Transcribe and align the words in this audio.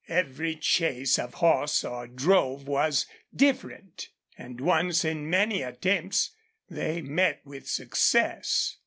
Every 0.09 0.55
chase 0.55 1.19
of 1.19 1.35
horse 1.35 1.83
or 1.83 2.07
drove 2.07 2.67
was 2.67 3.05
different; 3.35 4.09
and 4.35 4.59
once 4.59 5.05
in 5.05 5.29
many 5.29 5.61
attempts 5.61 6.31
they 6.67 7.03
met 7.03 7.41
with 7.45 7.69
success. 7.69 8.77